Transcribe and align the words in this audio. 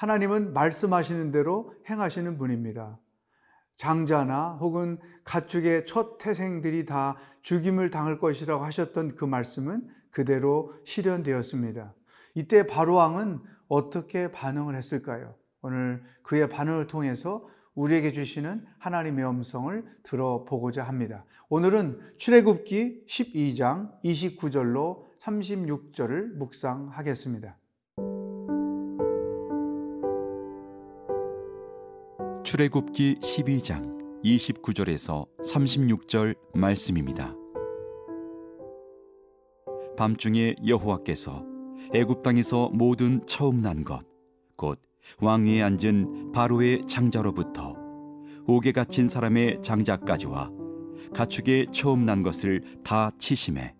하나님은 0.00 0.54
말씀하시는 0.54 1.30
대로 1.30 1.74
행하시는 1.90 2.38
분입니다. 2.38 2.98
장자나 3.76 4.56
혹은 4.58 4.98
가축의 5.24 5.84
첫 5.84 6.16
태생들이 6.16 6.86
다 6.86 7.18
죽임을 7.42 7.90
당할 7.90 8.16
것이라고 8.16 8.64
하셨던 8.64 9.16
그 9.16 9.26
말씀은 9.26 9.86
그대로 10.10 10.72
실현되었습니다. 10.84 11.92
이때 12.34 12.66
바로왕은 12.66 13.40
어떻게 13.68 14.32
반응을 14.32 14.74
했을까요? 14.74 15.34
오늘 15.60 16.02
그의 16.22 16.48
반응을 16.48 16.86
통해서 16.86 17.46
우리에게 17.74 18.10
주시는 18.12 18.64
하나님의 18.78 19.28
음성을 19.28 19.84
들어보고자 20.02 20.82
합니다. 20.82 21.26
오늘은 21.50 22.14
출애굽기 22.16 23.04
12장 23.06 24.00
29절로 24.02 25.04
36절을 25.20 26.36
묵상하겠습니다. 26.38 27.60
출애굽기 32.50 33.18
12장 33.20 34.24
29절에서 34.24 35.24
36절 35.44 36.34
말씀입니다. 36.52 37.32
밤중에 39.96 40.56
여호와께서 40.66 41.44
애굽 41.94 42.24
땅에서 42.24 42.70
모든 42.72 43.24
처음 43.24 43.62
난 43.62 43.84
것, 43.84 44.00
곧 44.56 44.80
왕위에 45.22 45.62
앉은 45.62 46.32
바로의 46.32 46.80
장자로부터 46.88 47.76
옥에 48.48 48.72
갇힌 48.72 49.08
사람의 49.08 49.62
장자까지와 49.62 50.50
가축의 51.14 51.68
처음 51.70 52.04
난 52.04 52.24
것을 52.24 52.64
다 52.82 53.12
치심해 53.16 53.76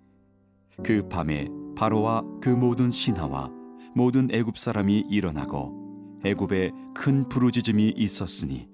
그 0.85 1.09
밤에 1.09 1.49
바로와 1.75 2.23
그 2.41 2.51
모든 2.51 2.93
신하와 2.93 3.51
모든 3.97 4.29
애굽 4.31 4.57
사람이 4.57 5.07
일어나고 5.11 5.80
애굽에 6.25 6.73
큰 6.95 7.29
부르짖음이 7.29 7.95
있었으니 7.97 8.69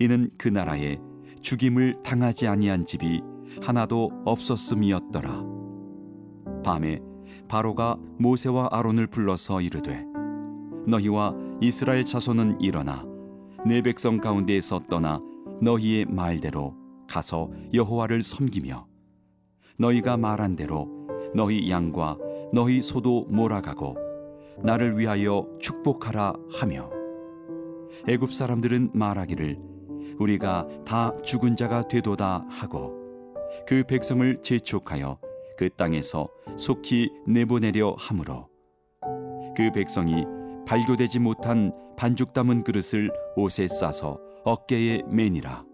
이는 0.00 0.30
그 0.38 0.48
나라에 0.48 0.98
죽임을 1.40 2.02
당하지 2.02 2.46
아니한 2.46 2.86
집이 2.86 3.20
하나도 3.60 4.10
없었음이었더라. 4.24 5.44
밤에 6.64 7.00
바로가 7.48 7.98
모세와 8.18 8.68
아론을 8.70 9.08
불러서 9.08 9.60
이르되 9.60 10.04
너희와 10.86 11.34
이스라엘 11.60 12.04
자손은 12.04 12.60
일어나 12.60 13.04
내 13.66 13.82
백성 13.82 14.18
가운데에서 14.18 14.80
떠나 14.88 15.20
너희의 15.60 16.06
말대로 16.06 16.74
가서 17.08 17.50
여호와를 17.74 18.22
섬기며 18.22 18.86
너희가 19.78 20.16
말한 20.16 20.56
대로 20.56 20.88
너희 21.34 21.70
양과 21.70 22.18
너희 22.52 22.82
소도 22.82 23.26
몰아가고 23.28 23.96
나를 24.62 24.98
위하여 24.98 25.46
축복하라 25.58 26.34
하며. 26.52 26.90
애굽 28.08 28.32
사람들은 28.32 28.90
말하기를 28.94 29.58
우리가 30.18 30.66
다 30.84 31.16
죽은 31.22 31.56
자가 31.56 31.82
되도다 31.88 32.46
하고 32.48 32.94
그 33.66 33.82
백성을 33.86 34.40
재촉하여 34.42 35.18
그 35.56 35.68
땅에서 35.70 36.28
속히 36.56 37.10
내보내려 37.26 37.94
하므로. 37.98 38.48
그 39.56 39.70
백성이 39.72 40.24
발교되지 40.66 41.18
못한 41.18 41.72
반죽 41.96 42.32
담은 42.32 42.64
그릇을 42.64 43.10
옷에 43.36 43.68
싸서 43.68 44.18
어깨에 44.44 45.02
매니라. 45.06 45.64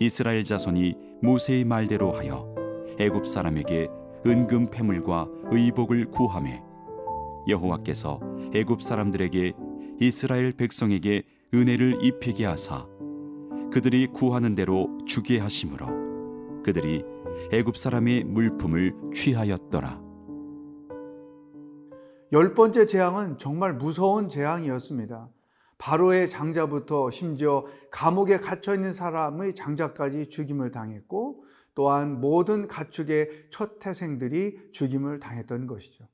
이스라엘 0.00 0.44
자손이 0.44 0.94
모세의 1.22 1.64
말대로 1.64 2.12
하여 2.12 2.54
애굽 2.98 3.26
사람에게 3.26 3.88
은금 4.26 4.70
패물과 4.70 5.28
의복을 5.50 6.06
구함에 6.06 6.62
여호와께서 7.48 8.20
애굽 8.54 8.82
사람들에게 8.82 9.52
이스라엘 10.00 10.52
백성에게 10.52 11.22
은혜를 11.54 12.04
입히게 12.04 12.44
하사 12.44 12.86
그들이 13.72 14.08
구하는 14.08 14.54
대로 14.54 14.96
주게 15.06 15.38
하심으로 15.38 16.62
그들이 16.62 17.04
애굽 17.52 17.76
사람의 17.76 18.24
물품을 18.24 18.94
취하였더라. 19.14 20.02
열 22.32 22.54
번째 22.54 22.86
재앙은 22.86 23.38
정말 23.38 23.74
무서운 23.74 24.28
재앙이었습니다. 24.28 25.28
바로의 25.78 26.28
장자부터 26.28 27.10
심지어 27.10 27.64
감옥에 27.90 28.38
갇혀 28.38 28.74
있는 28.74 28.92
사람의 28.92 29.54
장자까지 29.54 30.30
죽임을 30.30 30.70
당했고 30.70 31.44
또한 31.74 32.20
모든 32.20 32.66
가축의 32.66 33.48
첫 33.50 33.78
태생들이 33.78 34.72
죽임을 34.72 35.20
당했던 35.20 35.66
것이죠. 35.66 36.08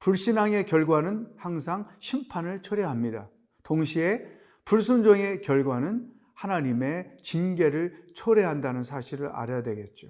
불신앙의 0.00 0.66
결과는 0.66 1.28
항상 1.36 1.86
심판을 1.98 2.62
초래합니다. 2.62 3.28
동시에 3.62 4.26
불순종의 4.64 5.40
결과는 5.40 6.10
하나님의 6.34 7.16
징계를 7.22 8.06
초래한다는 8.14 8.82
사실을 8.82 9.28
알아야 9.28 9.62
되겠죠. 9.62 10.08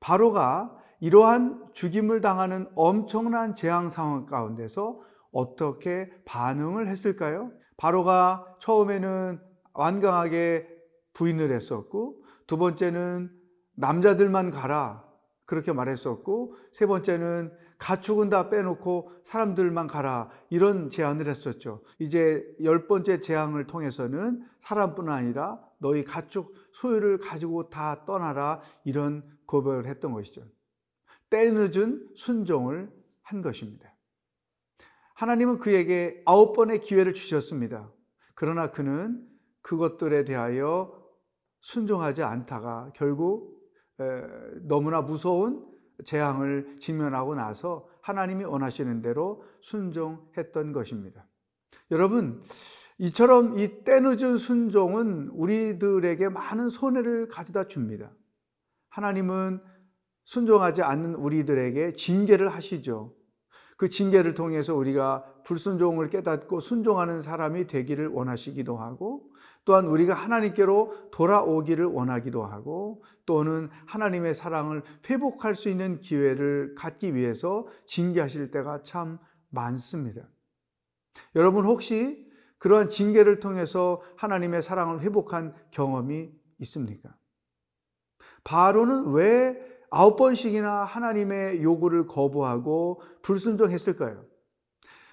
바로가 0.00 0.76
이러한 1.00 1.72
죽임을 1.72 2.20
당하는 2.20 2.68
엄청난 2.76 3.54
재앙 3.54 3.88
상황 3.88 4.24
가운데서 4.24 5.00
어떻게 5.32 6.10
반응을 6.24 6.86
했을까요? 6.86 7.50
바로가 7.76 8.56
처음에는 8.60 9.40
완강하게 9.72 10.68
부인을 11.14 11.50
했었고, 11.50 12.22
두 12.46 12.56
번째는 12.56 13.30
남자들만 13.74 14.50
가라. 14.50 15.04
그렇게 15.44 15.72
말했었고, 15.72 16.54
세 16.72 16.86
번째는 16.86 17.52
가축은 17.82 18.28
다 18.28 18.48
빼놓고 18.48 19.10
사람들만 19.24 19.88
가라. 19.88 20.30
이런 20.50 20.88
제안을 20.88 21.26
했었죠. 21.26 21.82
이제 21.98 22.46
열 22.62 22.86
번째 22.86 23.18
재앙을 23.18 23.66
통해서는 23.66 24.46
사람뿐 24.60 25.08
아니라 25.08 25.60
너희 25.78 26.04
가축 26.04 26.54
소유를 26.74 27.18
가지고 27.18 27.70
다 27.70 28.04
떠나라. 28.04 28.60
이런 28.84 29.24
고백을 29.46 29.86
했던 29.86 30.12
것이죠. 30.12 30.46
때늦은 31.28 32.10
순종을 32.14 32.88
한 33.22 33.42
것입니다. 33.42 33.92
하나님은 35.14 35.58
그에게 35.58 36.22
아홉 36.24 36.52
번의 36.52 36.82
기회를 36.82 37.14
주셨습니다. 37.14 37.90
그러나 38.36 38.70
그는 38.70 39.26
그것들에 39.60 40.24
대하여 40.24 41.02
순종하지 41.62 42.22
않다가 42.22 42.92
결국 42.94 43.60
너무나 44.68 45.02
무서운 45.02 45.71
재앙을 46.04 46.76
직면하고 46.78 47.34
나서 47.34 47.88
하나님이 48.00 48.44
원하시는 48.44 49.02
대로 49.02 49.44
순종했던 49.60 50.72
것입니다. 50.72 51.26
여러분, 51.90 52.42
이처럼 52.98 53.58
이 53.58 53.84
때늦은 53.84 54.36
순종은 54.36 55.28
우리들에게 55.28 56.28
많은 56.28 56.68
손해를 56.68 57.28
가져다 57.28 57.68
줍니다. 57.68 58.12
하나님은 58.90 59.60
순종하지 60.24 60.82
않는 60.82 61.14
우리들에게 61.14 61.92
징계를 61.94 62.48
하시죠. 62.48 63.14
그 63.76 63.88
징계를 63.88 64.34
통해서 64.34 64.74
우리가 64.74 65.24
불순종을 65.44 66.08
깨닫고 66.08 66.60
순종하는 66.60 67.20
사람이 67.20 67.66
되기를 67.66 68.08
원하시기도 68.08 68.76
하고 68.76 69.30
또한 69.64 69.86
우리가 69.86 70.14
하나님께로 70.14 71.10
돌아오기를 71.12 71.84
원하기도 71.86 72.44
하고 72.44 73.02
또는 73.26 73.70
하나님의 73.86 74.34
사랑을 74.34 74.82
회복할 75.08 75.54
수 75.54 75.68
있는 75.68 76.00
기회를 76.00 76.74
갖기 76.76 77.14
위해서 77.14 77.66
징계하실 77.86 78.50
때가 78.50 78.82
참 78.82 79.18
많습니다. 79.50 80.28
여러분 81.36 81.64
혹시 81.64 82.26
그러한 82.58 82.88
징계를 82.88 83.40
통해서 83.40 84.00
하나님의 84.16 84.62
사랑을 84.62 85.00
회복한 85.00 85.54
경험이 85.70 86.30
있습니까? 86.58 87.14
바로는 88.44 89.12
왜 89.12 89.72
아홉 89.90 90.16
번씩이나 90.16 90.84
하나님의 90.84 91.62
요구를 91.62 92.06
거부하고 92.06 93.02
불순종했을까요? 93.22 94.24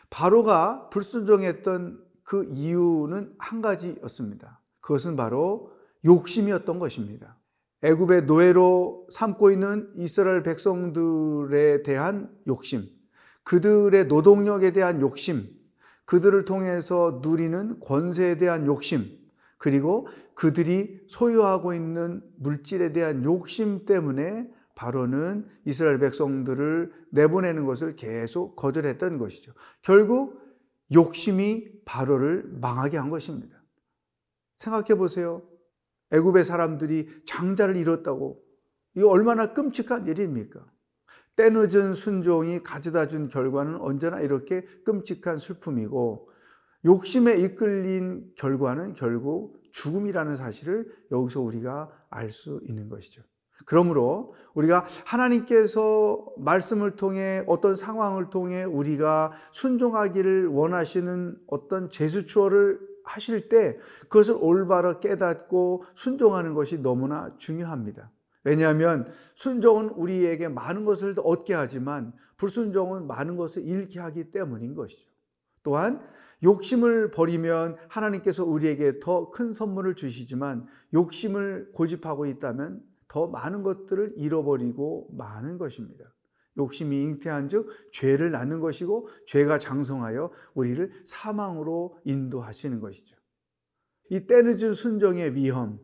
바로가 0.09 0.89
불순종했던 0.89 2.03
그 2.23 2.45
이유는 2.45 3.33
한 3.37 3.61
가지였습니다. 3.61 4.61
그것은 4.81 5.15
바로 5.15 5.71
욕심이었던 6.05 6.79
것입니다. 6.79 7.37
애굽의 7.81 8.25
노예로 8.25 9.07
삼고 9.11 9.51
있는 9.51 9.91
이스라엘 9.95 10.43
백성들에 10.43 11.83
대한 11.83 12.29
욕심, 12.47 12.87
그들의 13.43 14.07
노동력에 14.07 14.73
대한 14.73 15.01
욕심, 15.01 15.47
그들을 16.05 16.43
통해서 16.45 17.19
누리는 17.23 17.79
권세에 17.79 18.37
대한 18.37 18.65
욕심, 18.65 19.05
그리고 19.57 20.07
그들이 20.33 21.01
소유하고 21.07 21.73
있는 21.73 22.21
물질에 22.37 22.91
대한 22.91 23.23
욕심 23.23 23.85
때문에 23.85 24.49
바로는 24.79 25.45
이스라엘 25.65 25.99
백성들을 25.99 26.93
내보내는 27.11 27.65
것을 27.65 27.97
계속 27.97 28.55
거절했던 28.55 29.17
것이죠. 29.17 29.51
결국 29.81 30.39
욕심이 30.93 31.69
바로를 31.83 32.45
망하게 32.61 32.95
한 32.95 33.09
것입니다. 33.09 33.61
생각해 34.59 34.95
보세요. 34.95 35.45
애굽의 36.11 36.45
사람들이 36.45 37.09
장자를 37.25 37.75
잃었다고 37.75 38.41
이거 38.95 39.09
얼마나 39.09 39.51
끔찍한 39.51 40.07
일입니까? 40.07 40.65
때늦은 41.35 41.93
순종이 41.93 42.63
가져다 42.63 43.09
준 43.09 43.27
결과는 43.27 43.81
언제나 43.81 44.21
이렇게 44.21 44.61
끔찍한 44.85 45.39
슬픔이고 45.39 46.31
욕심에 46.85 47.35
이끌린 47.35 48.31
결과는 48.35 48.93
결국 48.93 49.61
죽음이라는 49.71 50.37
사실을 50.37 50.89
여기서 51.11 51.41
우리가 51.41 51.91
알 52.09 52.29
수 52.31 52.61
있는 52.63 52.87
것이죠. 52.87 53.23
그러므로 53.65 54.33
우리가 54.53 54.85
하나님께서 55.05 56.25
말씀을 56.37 56.95
통해 56.95 57.43
어떤 57.47 57.75
상황을 57.75 58.29
통해 58.29 58.63
우리가 58.63 59.31
순종하기를 59.51 60.47
원하시는 60.47 61.37
어떤 61.47 61.89
제수추어를 61.89 62.79
하실 63.03 63.49
때 63.49 63.77
그것을 64.03 64.35
올바로 64.39 64.99
깨닫고 64.99 65.85
순종하는 65.95 66.53
것이 66.53 66.79
너무나 66.81 67.33
중요합니다. 67.37 68.11
왜냐하면 68.43 69.11
순종은 69.35 69.89
우리에게 69.89 70.47
많은 70.47 70.85
것을 70.85 71.15
얻게 71.23 71.53
하지만 71.53 72.13
불순종은 72.37 73.07
많은 73.07 73.35
것을 73.35 73.63
잃게 73.63 73.99
하기 73.99 74.31
때문인 74.31 74.75
것이죠. 74.75 75.09
또한 75.63 76.01
욕심을 76.41 77.11
버리면 77.11 77.75
하나님께서 77.89 78.45
우리에게 78.45 78.99
더 78.99 79.29
큰 79.31 79.53
선물을 79.53 79.95
주시지만 79.95 80.65
욕심을 80.93 81.71
고집하고 81.73 82.25
있다면 82.27 82.81
더 83.09 83.27
많은 83.27 83.63
것들을 83.63 84.13
잃어버리고 84.15 85.09
마는 85.11 85.57
것입니다. 85.57 86.05
욕심이 86.57 87.03
잉태한 87.03 87.49
즉 87.49 87.67
죄를 87.91 88.31
낳는 88.31 88.59
것이고 88.59 89.09
죄가 89.27 89.59
장성하여 89.59 90.31
우리를 90.53 90.91
사망으로 91.05 91.97
인도하시는 92.05 92.79
것이죠. 92.79 93.17
이 94.09 94.25
때늦은 94.25 94.73
순종의 94.73 95.35
위험 95.35 95.79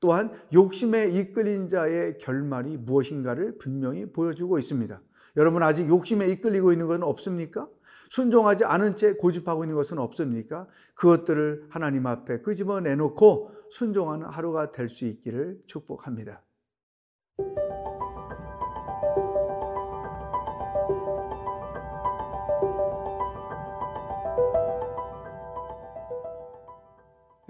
또한 0.00 0.32
욕심에 0.52 1.10
이끌린 1.10 1.68
자의 1.68 2.16
결말이 2.18 2.76
무엇인가를 2.78 3.58
분명히 3.58 4.10
보여주고 4.10 4.58
있습니다. 4.58 5.00
여러분 5.36 5.62
아직 5.62 5.88
욕심에 5.88 6.28
이끌리고 6.28 6.72
있는 6.72 6.86
것은 6.86 7.02
없습니까? 7.02 7.68
순종하지 8.10 8.64
않은 8.64 8.96
채 8.96 9.14
고집하고 9.14 9.64
있는 9.64 9.76
것은 9.76 9.98
없습니까? 9.98 10.66
그것들을 10.94 11.66
하나님 11.70 12.06
앞에 12.06 12.40
끄집어 12.42 12.80
내놓고 12.80 13.52
순종하는 13.70 14.26
하루가 14.26 14.72
될 14.72 14.88
수 14.88 15.04
있기를 15.06 15.60
축복합니다. 15.66 16.42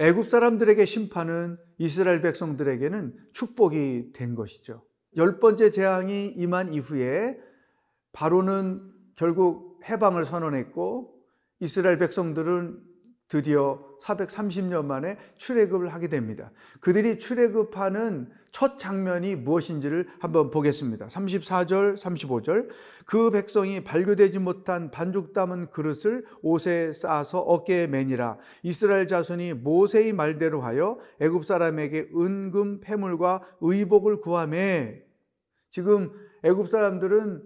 애굽 0.01 0.31
사람들에게 0.31 0.87
심판은 0.87 1.59
이스라엘 1.77 2.23
백성들에게는 2.23 3.15
축복이 3.33 4.13
된 4.15 4.35
것이죠. 4.35 4.83
열 5.19 5.39
번째 5.39 5.71
재앙이 5.71 6.29
임한 6.37 6.73
이후에 6.73 7.39
바로는 8.13 8.81
결국 9.15 9.79
해방을 9.87 10.25
선언했고 10.25 11.15
이스라엘 11.61 11.99
백성들은 11.99 12.81
드디어 13.31 13.79
430년 14.03 14.85
만에 14.87 15.17
출애굽을 15.37 15.95
하게 15.95 16.09
됩니다. 16.09 16.51
그들이 16.81 17.19
출애굽하는 17.19 18.29
첫 18.51 18.77
장면이 18.77 19.37
무엇인지를 19.37 20.09
한번 20.19 20.51
보겠습니다. 20.51 21.07
34절, 21.07 21.97
35절. 21.97 22.69
그 23.07 23.31
백성이 23.31 23.85
발교되지 23.85 24.41
못한 24.41 24.91
반죽 24.91 25.33
담은 25.33 25.71
그릇을 25.71 26.25
옷에 26.43 26.93
싸서 26.93 27.39
어깨에 27.39 27.87
매니라. 27.87 28.39
이스라엘 28.65 29.07
자손이 29.07 29.55
모세의 29.55 30.13
말대로 30.13 30.61
하여 30.61 30.99
애굽 31.21 31.47
사람에게 31.47 32.11
은금 32.13 32.81
패물과 32.81 33.43
의복을 33.61 34.21
구하매 34.21 35.03
지금 35.71 36.11
애굽 36.43 36.69
사람들은 36.69 37.45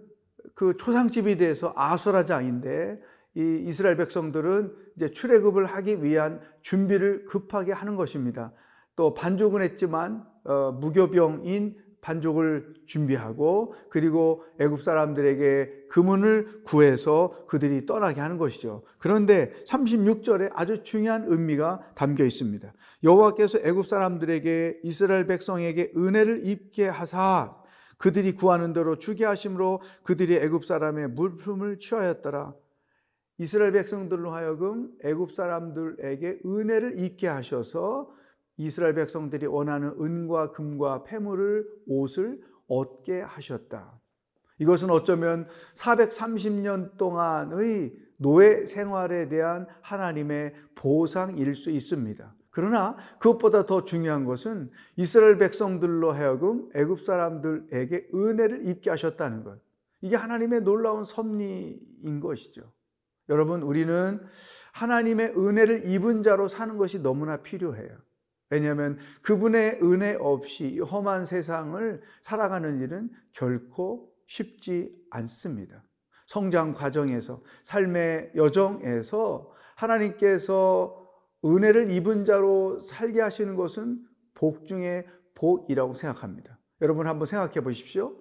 그 0.54 0.76
초상집에 0.78 1.36
대해서 1.36 1.74
아수라장인데 1.76 3.00
이 3.36 3.64
이스라엘 3.66 3.96
백성들은 3.96 4.74
이제 4.96 5.08
출애굽을 5.10 5.64
하기 5.64 6.02
위한 6.02 6.40
준비를 6.62 7.24
급하게 7.26 7.72
하는 7.72 7.96
것입니다. 7.96 8.52
또 8.96 9.14
반죽은 9.14 9.62
했지만 9.62 10.24
어, 10.44 10.72
무교병인 10.72 11.84
반죽을 12.04 12.74
준비하고 12.86 13.74
그리고 13.88 14.44
애굽 14.60 14.82
사람들에게 14.82 15.86
금은을 15.88 16.64
구해서 16.64 17.32
그들이 17.46 17.86
떠나게 17.86 18.20
하는 18.20 18.36
것이죠. 18.36 18.82
그런데 18.98 19.52
36절에 19.66 20.50
아주 20.52 20.82
중요한 20.82 21.24
의미가 21.26 21.94
담겨 21.94 22.24
있습니다. 22.24 22.72
여호와께서 23.02 23.58
애굽 23.64 23.88
사람들에게 23.88 24.80
이스라엘 24.84 25.26
백성에게 25.26 25.92
은혜를 25.96 26.46
입게 26.46 26.86
하사 26.86 27.56
그들이 27.96 28.32
구하는 28.32 28.74
대로 28.74 28.98
주게 28.98 29.24
하심으로 29.24 29.80
그들이 30.02 30.34
애굽 30.36 30.66
사람의 30.66 31.08
물품을 31.08 31.78
취하였더라. 31.78 32.52
이스라엘 33.38 33.72
백성들로 33.72 34.30
하여금 34.30 34.92
애굽 35.02 35.32
사람들에게 35.32 36.40
은혜를 36.46 36.98
입게 36.98 37.26
하셔서 37.26 38.10
이스라엘 38.56 38.94
백성들이 38.94 39.46
원하는 39.46 39.94
은과 40.00 40.52
금과 40.52 41.04
폐물을 41.04 41.66
옷을 41.86 42.40
얻게 42.68 43.20
하셨다. 43.20 44.00
이것은 44.58 44.90
어쩌면 44.90 45.48
430년 45.74 46.96
동안의 46.96 47.96
노예 48.16 48.66
생활에 48.66 49.28
대한 49.28 49.66
하나님의 49.80 50.54
보상일 50.76 51.56
수 51.56 51.70
있습니다. 51.70 52.34
그러나 52.50 52.96
그것보다 53.18 53.66
더 53.66 53.82
중요한 53.82 54.24
것은 54.24 54.70
이스라엘 54.94 55.38
백성들로 55.38 56.12
하여금 56.12 56.68
애굽 56.74 57.00
사람들에게 57.00 58.10
은혜를 58.14 58.68
입게 58.68 58.90
하셨다는 58.90 59.42
것. 59.42 59.58
이게 60.00 60.14
하나님의 60.14 60.60
놀라운 60.60 61.02
섭리인 61.02 62.20
것이죠. 62.20 62.73
여러분, 63.28 63.62
우리는 63.62 64.20
하나님의 64.72 65.34
은혜를 65.36 65.86
입은 65.86 66.22
자로 66.22 66.48
사는 66.48 66.76
것이 66.76 67.00
너무나 67.00 67.38
필요해요. 67.38 67.96
왜냐하면 68.50 68.98
그분의 69.22 69.80
은혜 69.82 70.16
없이 70.18 70.78
험한 70.78 71.26
세상을 71.26 72.02
살아가는 72.22 72.80
일은 72.80 73.10
결코 73.32 74.12
쉽지 74.26 74.94
않습니다. 75.10 75.82
성장 76.26 76.72
과정에서, 76.72 77.42
삶의 77.62 78.32
여정에서 78.34 79.50
하나님께서 79.76 81.04
은혜를 81.44 81.90
입은 81.90 82.24
자로 82.24 82.80
살게 82.80 83.20
하시는 83.20 83.54
것은 83.54 84.02
복 84.34 84.66
중에 84.66 85.06
복이라고 85.34 85.94
생각합니다. 85.94 86.58
여러분 86.80 87.06
한번 87.06 87.26
생각해 87.26 87.60
보십시오. 87.60 88.16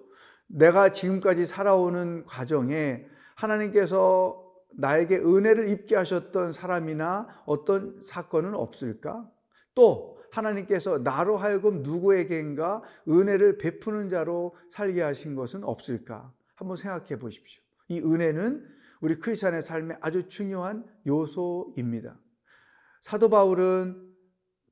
내가 0.46 0.90
지금까지 0.90 1.46
살아오는 1.46 2.24
과정에 2.24 3.06
하나님께서 3.34 4.43
나에게 4.76 5.18
은혜를 5.18 5.68
입게 5.68 5.96
하셨던 5.96 6.52
사람이나 6.52 7.28
어떤 7.46 8.00
사건은 8.02 8.54
없을까? 8.54 9.30
또 9.74 10.18
하나님께서 10.30 10.98
나로 10.98 11.36
하여금 11.36 11.82
누구에게인가 11.82 12.82
은혜를 13.08 13.58
베푸는 13.58 14.08
자로 14.08 14.56
살게 14.70 15.02
하신 15.02 15.34
것은 15.34 15.64
없을까? 15.64 16.32
한번 16.54 16.76
생각해 16.76 17.18
보십시오. 17.18 17.62
이 17.88 18.00
은혜는 18.00 18.64
우리 19.00 19.18
크리스천의 19.18 19.62
삶에 19.62 19.96
아주 20.00 20.28
중요한 20.28 20.84
요소입니다. 21.06 22.18
사도 23.00 23.28
바울은 23.28 24.14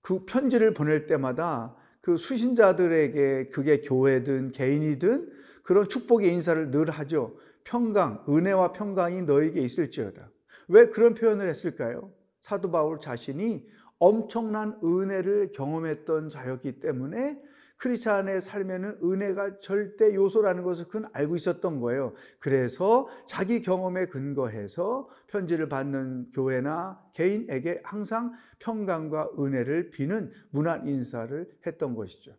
그 0.01 0.25
편지를 0.25 0.75
보낼 0.75 1.07
때마다 1.07 1.77
그 2.01 2.17
수신자들에게 2.17 3.51
그게 3.51 3.81
교회든 3.83 4.53
개인이든 4.53 5.31
그런 5.63 5.89
축복의 5.89 6.33
인사를 6.33 6.71
늘 6.71 6.91
하죠. 6.91 7.37
평강, 7.65 8.25
은혜와 8.29 8.73
평강이 8.73 9.23
너에게 9.23 9.61
있을지어다. 9.61 10.31
왜 10.69 10.87
그런 10.87 11.15
표현을 11.15 11.49
했을까요? 11.49 12.13
사도 12.41 12.71
바울 12.71 12.99
자신이 13.01 13.67
엄청난 13.99 14.79
은혜를 14.83 15.53
경험했던 15.53 16.29
자였기 16.29 16.81
때문에 16.81 17.41
크리스찬의 17.83 18.41
삶에는 18.41 18.99
은혜가 19.03 19.59
절대 19.59 20.15
요소라는 20.15 20.63
것을 20.63 20.87
그는 20.87 21.09
알고 21.13 21.35
있었던 21.35 21.81
거예요. 21.81 22.15
그래서 22.39 23.09
자기 23.27 23.61
경험에 23.61 24.07
근거해서 24.07 25.09
편지를 25.27 25.69
받는 25.69 26.31
교회나 26.33 27.03
개인에게 27.13 27.81
항상 27.83 28.33
평강과 28.61 29.31
은혜를 29.37 29.91
비는 29.91 30.31
문안 30.51 30.87
인사를 30.87 31.51
했던 31.67 31.97
것이죠. 31.97 32.37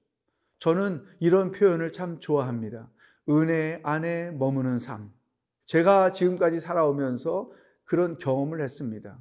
저는 0.60 1.04
이런 1.20 1.52
표현을 1.52 1.92
참 1.92 2.20
좋아합니다. 2.20 2.90
은혜 3.30 3.80
안에 3.84 4.32
머무는 4.32 4.78
삶. 4.78 5.12
제가 5.66 6.12
지금까지 6.12 6.60
살아오면서 6.60 7.52
그런 7.86 8.18
경험을 8.18 8.62
했습니다. 8.62 9.20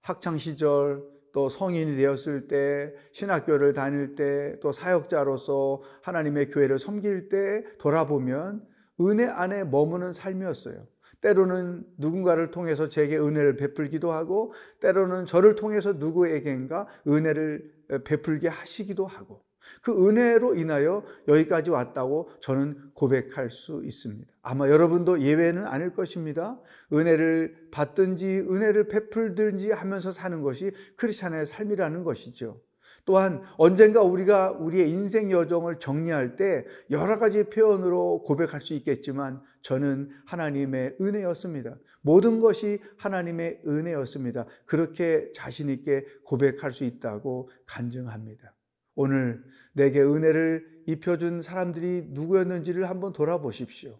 학창 0.00 0.38
시절 0.38 1.02
또 1.32 1.48
성인이 1.48 1.96
되었을 1.96 2.46
때 2.48 2.92
신학교를 3.12 3.72
다닐 3.72 4.14
때 4.14 4.58
또 4.60 4.72
사역자로서 4.72 5.82
하나님의 6.02 6.50
교회를 6.50 6.78
섬길 6.78 7.28
때 7.28 7.64
돌아보면 7.78 8.66
은혜 9.00 9.26
안에 9.26 9.64
머무는 9.64 10.12
삶이었어요. 10.12 10.86
때로는 11.20 11.84
누군가를 11.98 12.50
통해서 12.50 12.88
제게 12.88 13.16
은혜를 13.16 13.56
베풀기도 13.56 14.12
하고 14.12 14.52
때로는 14.80 15.24
저를 15.24 15.54
통해서 15.54 15.92
누구에겐가 15.92 16.86
은혜를 17.06 17.72
베풀게 18.04 18.48
하시기도 18.48 19.06
하고 19.06 19.44
그 19.82 20.08
은혜로 20.08 20.54
인하여 20.54 21.04
여기까지 21.28 21.70
왔다고 21.70 22.30
저는 22.40 22.92
고백할 22.94 23.50
수 23.50 23.82
있습니다. 23.84 24.30
아마 24.42 24.68
여러분도 24.68 25.20
예외는 25.20 25.66
아닐 25.66 25.92
것입니다. 25.94 26.60
은혜를 26.92 27.68
받든지 27.70 28.46
은혜를 28.50 28.88
베풀든지 28.88 29.70
하면서 29.72 30.12
사는 30.12 30.42
것이 30.42 30.72
크리스찬의 30.96 31.46
삶이라는 31.46 32.04
것이죠. 32.04 32.60
또한 33.04 33.42
언젠가 33.56 34.02
우리가 34.02 34.52
우리의 34.52 34.90
인생 34.90 35.30
여정을 35.30 35.78
정리할 35.80 36.36
때 36.36 36.64
여러 36.90 37.18
가지 37.18 37.44
표현으로 37.44 38.22
고백할 38.22 38.60
수 38.60 38.74
있겠지만 38.74 39.40
저는 39.62 40.10
하나님의 40.26 40.96
은혜였습니다. 41.00 41.76
모든 42.00 42.40
것이 42.40 42.80
하나님의 42.98 43.62
은혜였습니다. 43.66 44.46
그렇게 44.66 45.32
자신있게 45.32 46.04
고백할 46.24 46.72
수 46.72 46.84
있다고 46.84 47.48
간증합니다. 47.66 48.54
오늘 48.94 49.42
내게 49.72 50.00
은혜를 50.00 50.82
입혀준 50.86 51.42
사람들이 51.42 52.08
누구였는지를 52.10 52.88
한번 52.88 53.12
돌아보십시오. 53.12 53.98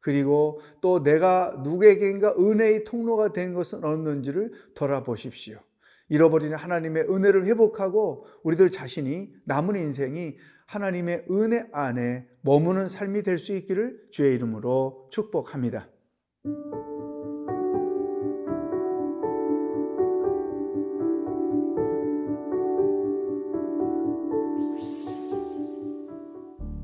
그리고 0.00 0.60
또 0.80 1.02
내가 1.02 1.60
누구에게인가 1.62 2.34
은혜의 2.38 2.84
통로가 2.84 3.32
된 3.32 3.52
것은 3.52 3.84
어느지를 3.84 4.52
돌아보십시오. 4.74 5.58
잃어버린 6.08 6.54
하나님의 6.54 7.04
은혜를 7.04 7.44
회복하고 7.44 8.26
우리들 8.42 8.70
자신이 8.70 9.32
남은 9.46 9.76
인생이 9.76 10.36
하나님의 10.66 11.26
은혜 11.30 11.66
안에 11.72 12.26
머무는 12.42 12.88
삶이 12.88 13.22
될 13.22 13.38
수 13.38 13.52
있기를 13.54 14.08
주의 14.10 14.34
이름으로 14.34 15.08
축복합니다. 15.10 15.88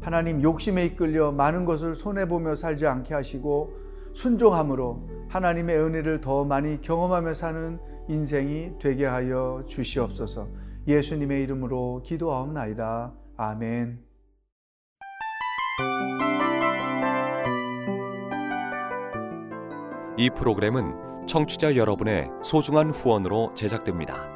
하나님 0.07 0.41
욕심에 0.41 0.85
이끌려 0.85 1.33
많은 1.33 1.65
것을 1.65 1.97
손해보며 1.97 2.55
살지 2.55 2.87
않게 2.87 3.13
하시고 3.13 3.73
순종함으로 4.15 5.27
하나님의 5.29 5.77
은혜를 5.81 6.21
더 6.21 6.45
많이 6.45 6.81
경험하며 6.81 7.35
사는 7.35 7.81
인생이 8.07 8.75
되게 8.79 9.05
하여 9.05 9.65
주시옵소서 9.67 10.47
예수님의 10.87 11.43
이름으로 11.43 12.03
기도하옵나이다. 12.05 13.15
아멘. 13.37 13.99
이 20.17 20.31
프로그램은 20.31 21.27
청취자 21.27 21.75
여러분의 21.75 22.31
소중한 22.43 22.91
후원으로 22.91 23.55
제작됩니다. 23.55 24.36